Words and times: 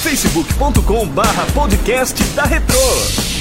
facebook.com 0.00 1.08
barra 1.08 1.46
podcast 1.52 2.22
da 2.34 2.44
Retro. 2.44 3.39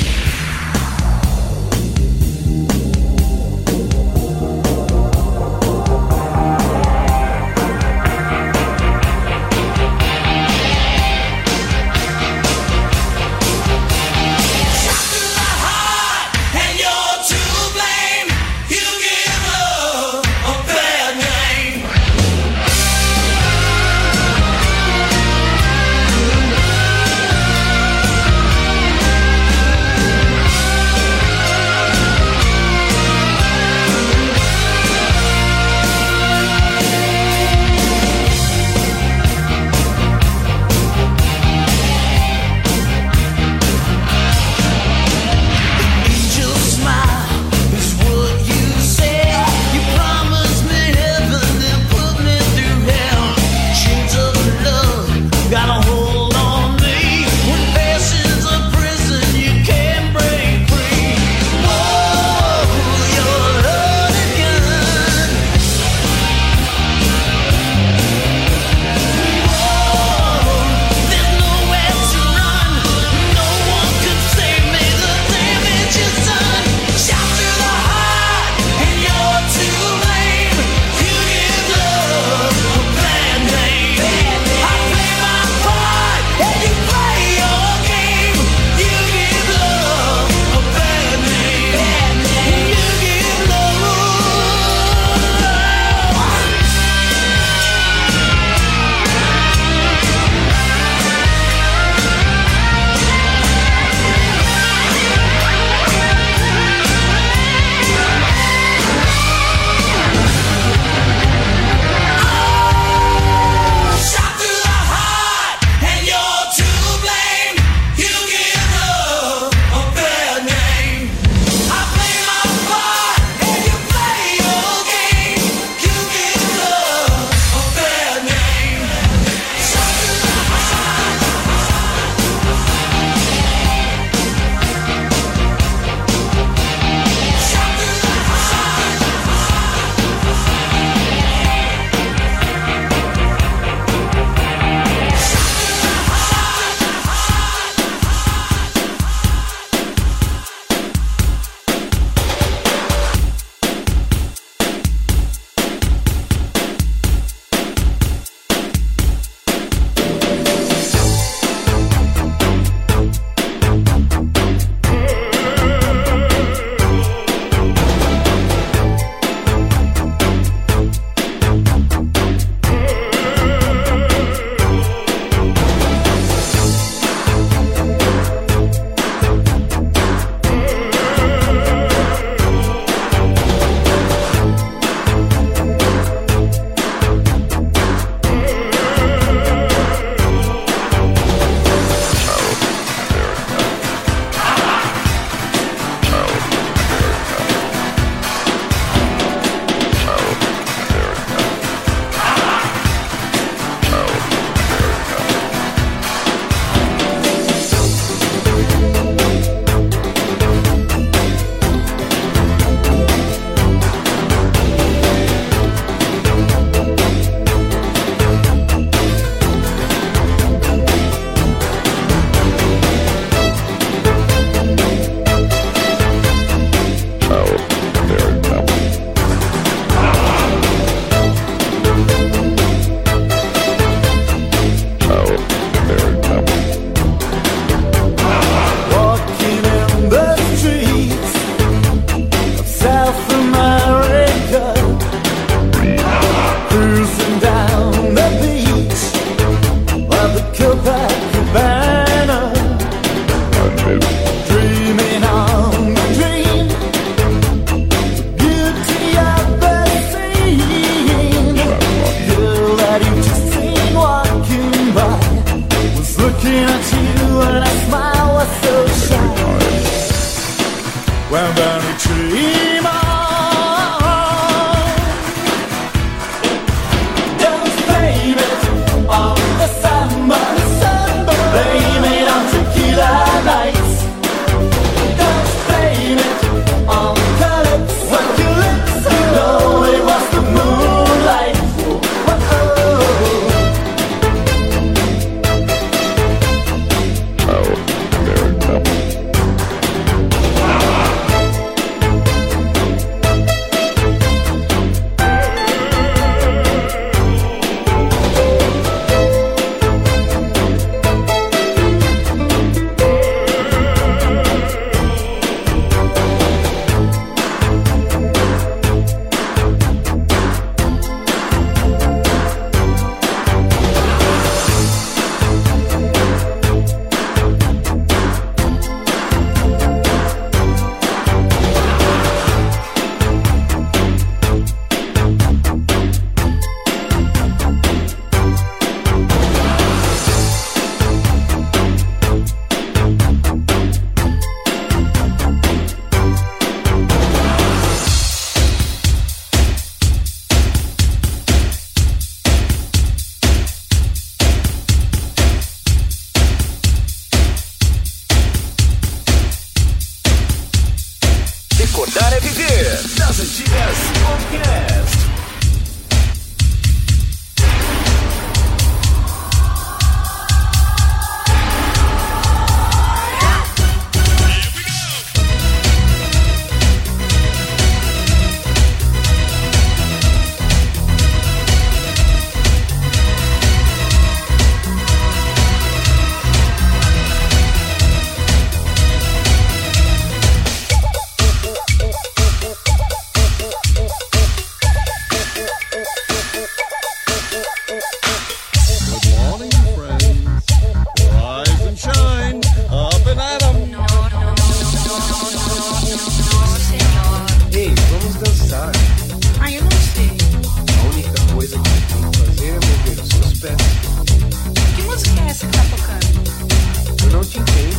tá 415.72 415.84
tocando. 415.90 417.24
Eu 417.24 417.32
não 417.32 417.44
te 417.44 417.60
entendo. 417.60 417.99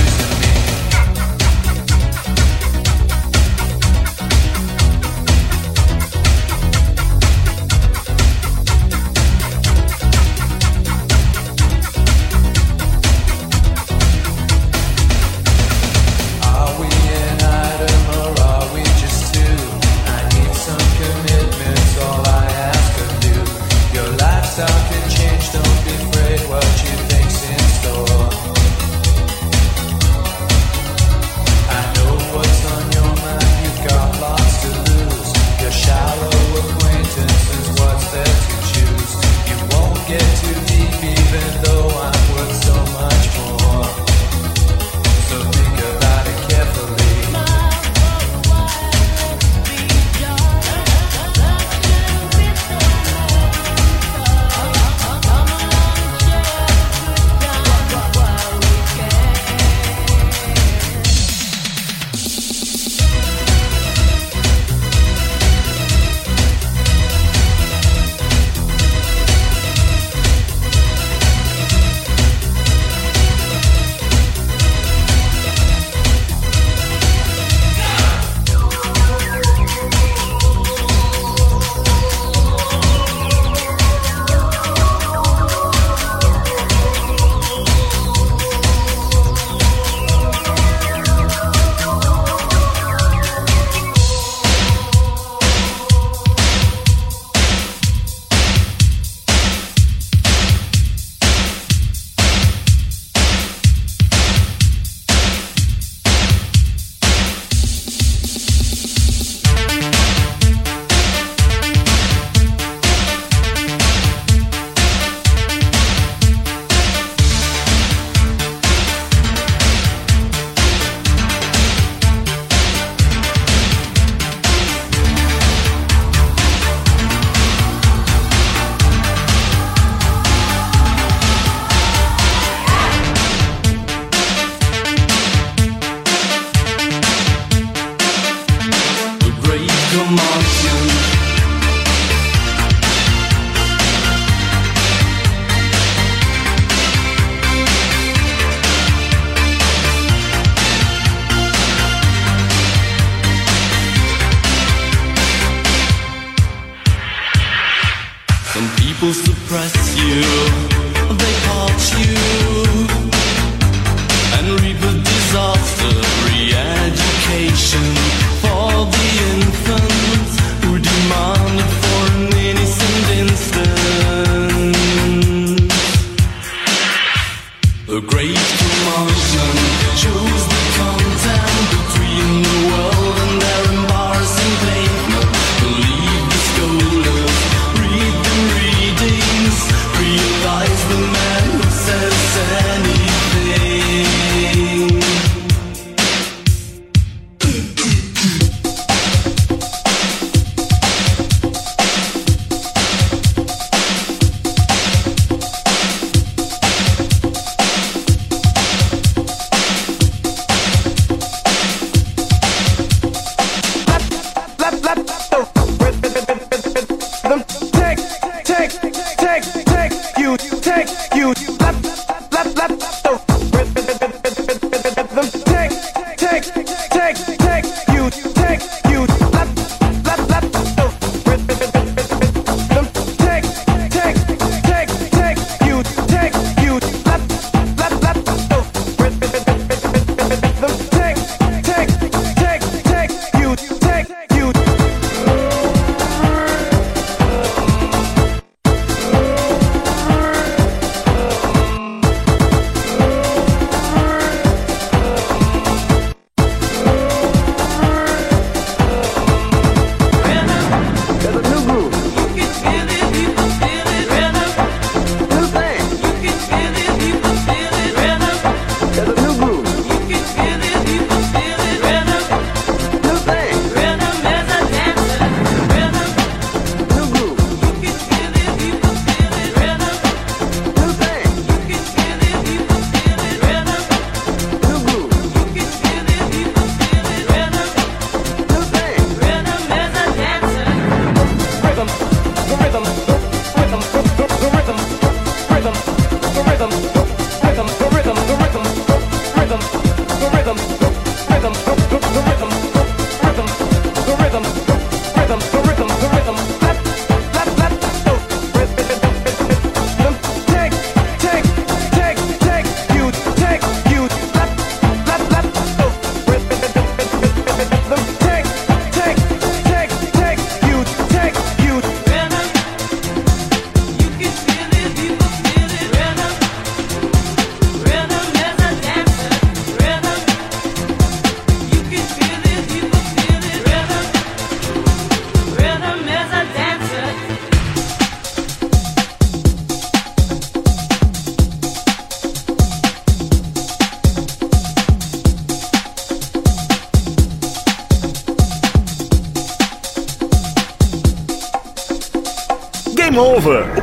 do 139.91 140.05
monte. 140.05 140.70